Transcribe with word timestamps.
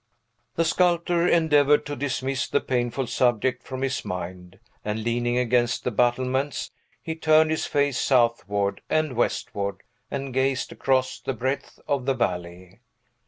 The 0.55 0.65
sculptor 0.65 1.27
endeavored 1.27 1.85
to 1.85 1.95
dismiss 1.95 2.47
the 2.47 2.59
painful 2.59 3.05
subject 3.05 3.61
from 3.61 3.83
his 3.83 4.03
mind; 4.03 4.59
and, 4.83 5.03
leaning 5.03 5.37
against 5.37 5.83
the 5.83 5.91
battlements, 5.91 6.71
he 7.03 7.13
turned 7.13 7.51
his 7.51 7.67
face 7.67 7.99
southward 7.99 8.81
and 8.89 9.15
westward, 9.15 9.83
and 10.09 10.33
gazed 10.33 10.71
across 10.71 11.19
the 11.19 11.33
breadth 11.33 11.79
of 11.87 12.07
the 12.07 12.15
valley. 12.15 12.79